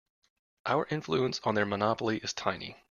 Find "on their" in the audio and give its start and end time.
1.43-1.67